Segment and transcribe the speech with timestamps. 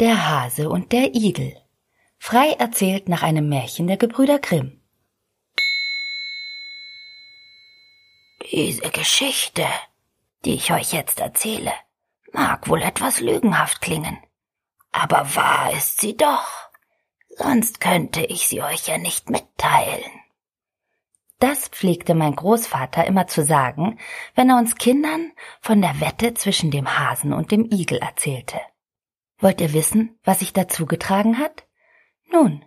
[0.00, 1.56] Der Hase und der Igel.
[2.18, 4.80] Frei erzählt nach einem Märchen der Gebrüder Grimm.
[8.50, 9.64] Diese Geschichte,
[10.44, 11.72] die ich euch jetzt erzähle,
[12.32, 14.18] mag wohl etwas lügenhaft klingen.
[14.90, 16.70] Aber wahr ist sie doch.
[17.28, 20.10] Sonst könnte ich sie euch ja nicht mitteilen.
[21.38, 24.00] Das pflegte mein Großvater immer zu sagen,
[24.34, 28.60] wenn er uns Kindern von der Wette zwischen dem Hasen und dem Igel erzählte.
[29.38, 31.64] Wollt ihr wissen, was sich dazu getragen hat?
[32.30, 32.64] Nun,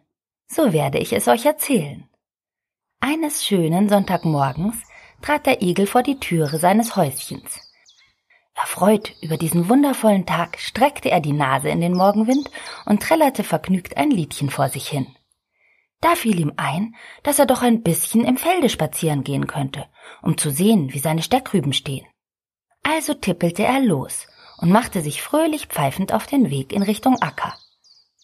[0.47, 2.09] so werde ich es euch erzählen.
[2.99, 4.77] Eines schönen Sonntagmorgens
[5.21, 7.61] trat der Igel vor die Türe seines Häuschens.
[8.55, 12.49] Erfreut über diesen wundervollen Tag streckte er die Nase in den Morgenwind
[12.85, 15.07] und trällerte vergnügt ein Liedchen vor sich hin.
[16.01, 19.87] Da fiel ihm ein, dass er doch ein bisschen im Felde spazieren gehen könnte,
[20.21, 22.05] um zu sehen, wie seine Steckrüben stehen.
[22.83, 27.53] Also tippelte er los und machte sich fröhlich pfeifend auf den Weg in Richtung Acker.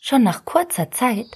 [0.02, 1.28] Schon nach kurzer Zeit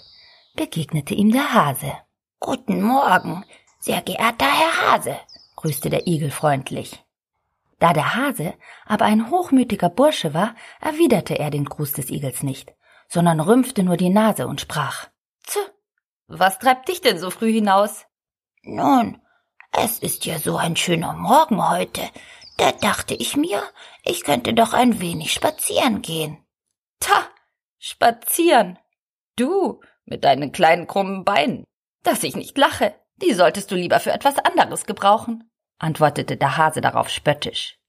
[0.55, 1.93] begegnete ihm der Hase.
[2.39, 3.45] Guten Morgen,
[3.79, 5.17] sehr geehrter Herr Hase,
[5.55, 7.03] grüßte der Igel freundlich.
[7.79, 12.73] Da der Hase aber ein hochmütiger Bursche war, erwiderte er den Gruß des Igels nicht,
[13.07, 15.07] sondern rümpfte nur die Nase und sprach
[15.45, 15.57] Tch,
[16.27, 18.05] was treibt dich denn so früh hinaus?
[18.63, 19.21] Nun,
[19.71, 22.01] es ist ja so ein schöner Morgen heute,
[22.57, 23.63] da dachte ich mir,
[24.03, 26.45] ich könnte doch ein wenig spazieren gehen.
[26.99, 27.27] Ta,
[27.77, 28.77] spazieren.
[29.35, 31.63] Du, mit deinen kleinen krummen Beinen.
[32.03, 35.49] Dass ich nicht lache, die solltest du lieber für etwas anderes gebrauchen,
[35.79, 37.79] antwortete der Hase darauf spöttisch.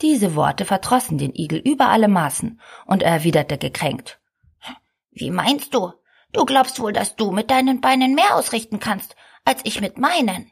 [0.00, 4.20] Diese Worte verdrossen den Igel über alle Maßen, und er erwiderte gekränkt.
[5.10, 5.92] Wie meinst du?
[6.32, 10.50] Du glaubst wohl, dass du mit deinen Beinen mehr ausrichten kannst, als ich mit meinen.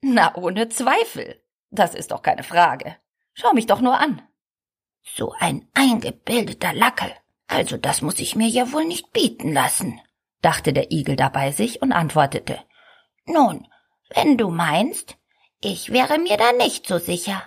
[0.00, 1.40] Na, ohne Zweifel.
[1.70, 2.96] Das ist doch keine Frage.
[3.34, 4.22] Schau mich doch nur an.
[5.02, 7.12] So ein eingebildeter Lackel.
[7.46, 10.00] Also das muss ich mir ja wohl nicht bieten lassen,
[10.40, 12.58] dachte der Igel dabei sich und antwortete.
[13.26, 13.68] Nun,
[14.14, 15.16] wenn du meinst,
[15.60, 17.42] ich wäre mir da nicht so sicher.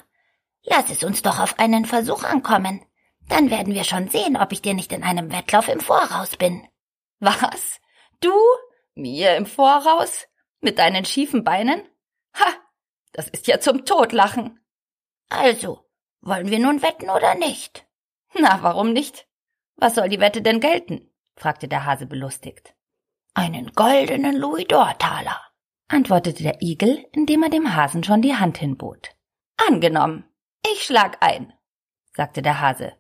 [0.63, 2.85] Lass es uns doch auf einen Versuch ankommen.
[3.27, 6.67] Dann werden wir schon sehen, ob ich dir nicht in einem Wettlauf im Voraus bin.
[7.19, 7.79] Was?
[8.21, 8.33] Du?
[8.93, 10.27] Mir im Voraus?
[10.61, 11.81] Mit deinen schiefen Beinen?
[12.35, 12.45] Ha!
[13.11, 14.59] Das ist ja zum Totlachen.
[15.29, 15.85] Also,
[16.21, 17.85] wollen wir nun wetten oder nicht?
[18.33, 19.27] Na, warum nicht?
[19.75, 21.11] Was soll die Wette denn gelten?
[21.35, 22.73] fragte der Hase belustigt.
[23.33, 25.41] Einen goldenen Louis-d'Or-Taler,
[25.89, 29.09] antwortete der Igel, indem er dem Hasen schon die Hand hinbot.
[29.67, 30.29] Angenommen.
[30.65, 31.53] Ich schlag ein,
[32.15, 32.93] sagte der Hase.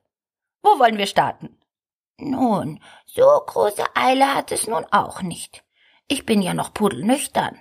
[0.61, 1.57] Wo wollen wir starten?
[2.17, 5.63] Nun, so große Eile hat es nun auch nicht.
[6.07, 7.59] Ich bin ja noch pudelnüchtern.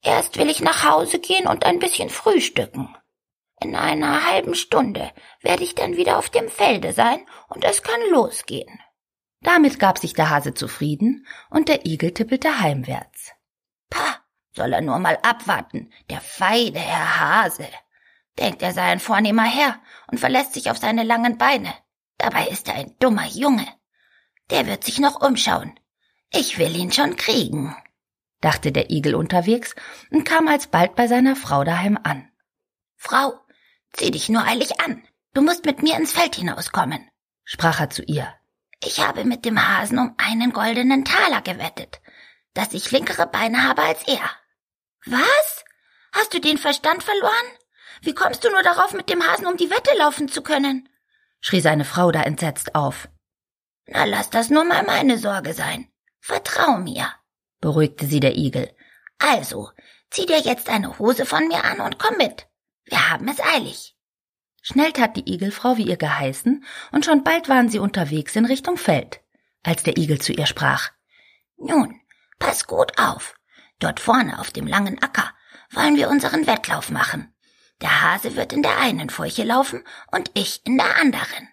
[0.00, 2.96] Erst will ich nach Hause gehen und ein bisschen frühstücken.
[3.62, 8.00] In einer halben Stunde werde ich dann wieder auf dem Felde sein und es kann
[8.10, 8.80] losgehen.
[9.40, 13.32] Damit gab sich der Hase zufrieden und der Igel tippelte heimwärts.
[13.88, 14.16] Pah,
[14.52, 17.68] soll er nur mal abwarten, der feine Herr Hase.
[18.38, 19.78] Denkt, er sei ein vornehmer Herr
[20.10, 21.72] und verlässt sich auf seine langen Beine.
[22.18, 23.66] Dabei ist er ein dummer Junge.
[24.50, 25.78] Der wird sich noch umschauen.
[26.32, 27.76] Ich will ihn schon kriegen,
[28.40, 29.74] dachte der Igel unterwegs
[30.10, 32.28] und kam alsbald bei seiner Frau daheim an.
[33.04, 33.34] Frau,
[33.96, 35.02] zieh dich nur eilig an.
[35.34, 37.08] Du musst mit mir ins Feld hinauskommen,
[37.44, 38.32] sprach er zu ihr.
[38.84, 42.00] Ich habe mit dem Hasen um einen goldenen Taler gewettet,
[42.54, 44.30] dass ich flinkere Beine habe als er.
[45.06, 45.64] Was?
[46.12, 47.46] Hast du den Verstand verloren?
[48.02, 50.88] Wie kommst du nur darauf, mit dem Hasen um die Wette laufen zu können?
[51.40, 53.08] schrie seine Frau da entsetzt auf.
[53.86, 55.88] Na, lass das nur mal meine Sorge sein.
[56.20, 57.08] Vertrau mir,
[57.60, 58.74] beruhigte sie der Igel.
[59.18, 59.70] Also,
[60.10, 62.46] zieh dir jetzt eine Hose von mir an und komm mit.
[62.84, 63.96] Wir haben es eilig.
[64.62, 68.76] Schnell tat die Igelfrau, wie ihr geheißen, und schon bald waren sie unterwegs in Richtung
[68.76, 69.20] Feld,
[69.62, 70.90] als der Igel zu ihr sprach.
[71.56, 72.00] Nun,
[72.38, 73.34] pass gut auf.
[73.78, 75.32] Dort vorne auf dem langen Acker
[75.70, 77.34] wollen wir unseren Wettlauf machen.
[77.80, 79.82] Der Hase wird in der einen Furche laufen
[80.12, 81.48] und ich in der anderen.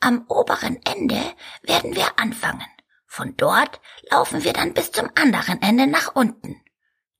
[0.00, 1.22] Am oberen Ende
[1.62, 2.66] werden wir anfangen.
[3.06, 3.80] Von dort
[4.10, 6.61] laufen wir dann bis zum anderen Ende nach unten.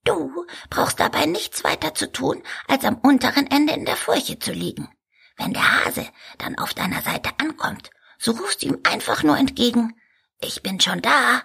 [0.04, 4.52] Du brauchst dabei nichts weiter zu tun, als am unteren Ende in der Furche zu
[4.52, 4.88] liegen.
[5.37, 6.06] Wenn der Hase
[6.38, 9.94] dann auf deiner Seite ankommt, so rufst du ihm einfach nur entgegen,
[10.40, 11.43] ich bin schon da.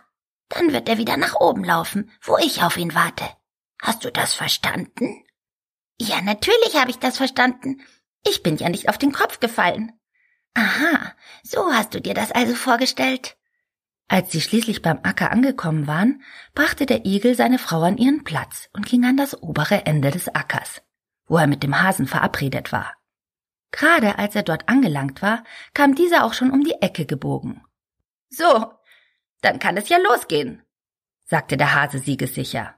[0.50, 3.25] Dann wird er wieder nach oben laufen, wo ich auf ihn warte.
[3.81, 5.24] Hast du das verstanden?
[6.00, 7.81] Ja, natürlich habe ich das verstanden.
[8.24, 9.92] Ich bin ja nicht auf den Kopf gefallen.
[10.54, 11.13] Aha,
[11.44, 13.38] so hast du dir das also vorgestellt.
[14.09, 16.24] Als sie schließlich beim Acker angekommen waren,
[16.54, 20.30] brachte der Igel seine Frau an ihren Platz und ging an das obere Ende des
[20.30, 20.81] Ackers,
[21.25, 22.95] wo er mit dem Hasen verabredet war.
[23.71, 25.44] Gerade als er dort angelangt war,
[25.74, 27.65] kam dieser auch schon um die Ecke gebogen.
[28.30, 28.71] So,
[29.42, 30.63] dann kann es ja losgehen,
[31.25, 32.75] sagte der Hase siegessicher.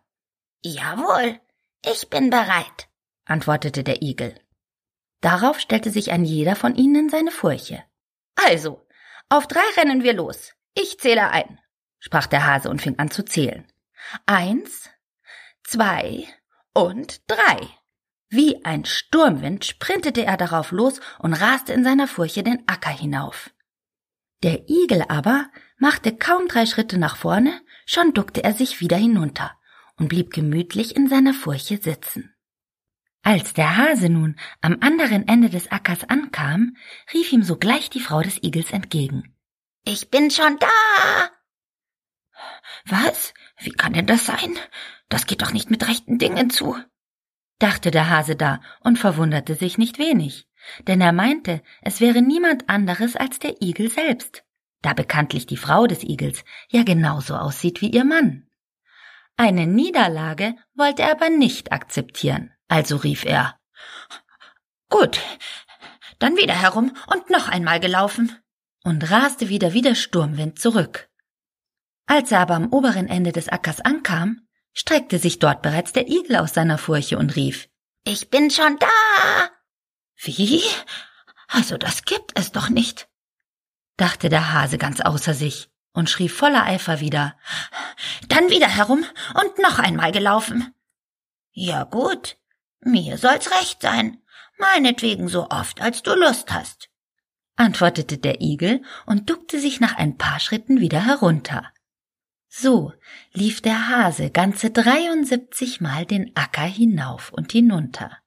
[0.63, 1.39] Jawohl,
[1.85, 2.89] ich bin bereit,
[3.25, 4.35] antwortete der Igel.
[5.21, 7.83] Darauf stellte sich ein jeder von ihnen in seine Furche.
[8.35, 8.85] Also,
[9.29, 10.53] auf drei rennen wir los.
[10.73, 11.59] Ich zähle ein,
[11.99, 13.65] sprach der Hase und fing an zu zählen.
[14.25, 14.89] Eins,
[15.63, 16.25] zwei
[16.73, 17.67] und drei.
[18.29, 23.49] Wie ein Sturmwind sprintete er darauf los und raste in seiner Furche den Acker hinauf.
[24.43, 29.57] Der Igel aber machte kaum drei Schritte nach vorne, schon duckte er sich wieder hinunter
[29.97, 32.33] und blieb gemütlich in seiner Furche sitzen.
[33.21, 36.77] Als der Hase nun am anderen Ende des Ackers ankam,
[37.13, 39.35] rief ihm sogleich die Frau des Igels entgegen.
[39.91, 41.31] Ich bin schon da.
[42.85, 43.33] Was?
[43.57, 44.55] Wie kann denn das sein?
[45.09, 46.77] Das geht doch nicht mit rechten Dingen zu,
[47.57, 50.47] dachte der Hase da und verwunderte sich nicht wenig,
[50.87, 54.43] denn er meinte, es wäre niemand anderes als der Igel selbst,
[54.83, 58.47] da bekanntlich die Frau des Igels ja genauso aussieht wie ihr Mann.
[59.37, 63.59] Eine Niederlage wollte er aber nicht akzeptieren, also rief er
[64.87, 65.19] Gut,
[66.19, 68.39] dann wieder herum und noch einmal gelaufen
[68.83, 71.09] und raste wieder wie der Sturmwind zurück.
[72.05, 76.37] Als er aber am oberen Ende des Ackers ankam, streckte sich dort bereits der Igel
[76.37, 77.69] aus seiner Furche und rief
[78.03, 79.49] Ich bin schon da.
[80.15, 80.63] Wie?
[81.47, 83.09] Also das gibt es doch nicht,
[83.97, 87.35] dachte der Hase ganz außer sich und schrie voller Eifer wieder.
[88.27, 89.03] Dann wieder herum
[89.33, 90.73] und noch einmal gelaufen.
[91.51, 92.37] Ja gut,
[92.81, 94.21] mir soll's recht sein,
[94.57, 96.88] meinetwegen so oft, als du Lust hast,
[97.59, 101.71] antwortete der Igel und duckte sich nach ein paar Schritten wieder herunter.
[102.47, 102.93] So
[103.31, 108.17] lief der Hase ganze 73 Mal den Acker hinauf und hinunter.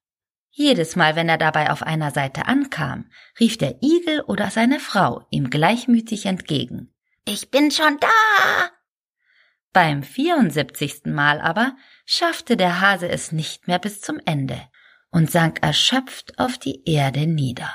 [0.51, 5.27] Jedes Mal, wenn er dabei auf einer Seite ankam, rief der Igel oder seine Frau
[5.31, 6.95] ihm gleichmütig entgegen.
[7.25, 8.71] Ich bin schon da.
[9.73, 11.07] Beim 74.
[11.07, 11.75] Mal aber
[12.05, 14.61] schaffte der Hase es nicht mehr bis zum Ende
[15.11, 17.73] und sank erschöpft auf die Erde nieder.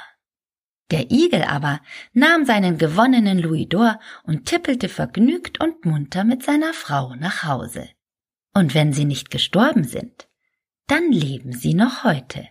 [0.89, 1.81] Der Igel aber
[2.13, 7.89] nahm seinen gewonnenen Louisdor und tippelte vergnügt und munter mit seiner Frau nach Hause.
[8.53, 10.29] Und wenn sie nicht gestorben sind,
[10.87, 12.47] dann leben sie noch heute.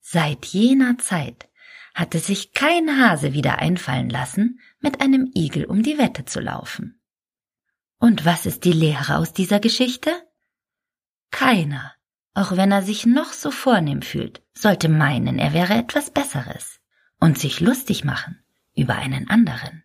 [0.00, 1.48] Seit jener Zeit
[1.94, 7.00] hatte sich kein Hase wieder einfallen lassen, mit einem Igel um die Wette zu laufen.
[7.98, 10.12] Und was ist die Lehre aus dieser Geschichte?
[11.32, 11.94] Keiner,
[12.34, 16.80] auch wenn er sich noch so vornehm fühlt, sollte meinen, er wäre etwas Besseres
[17.20, 18.42] und sich lustig machen
[18.74, 19.82] über einen anderen.